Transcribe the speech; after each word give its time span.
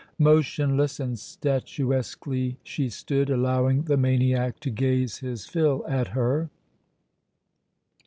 Motionless 0.17 0.99
and 0.99 1.15
statuesquely 1.19 2.55
she 2.63 2.89
stood, 2.89 3.29
allowing 3.29 3.83
the 3.83 3.97
maniac 3.97 4.59
to 4.61 4.71
gaze 4.71 5.19
his 5.19 5.45
fill 5.45 5.85
at 5.87 6.07
her. 6.17 6.49